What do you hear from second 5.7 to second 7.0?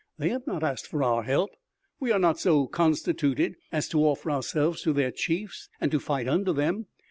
and to fight under them.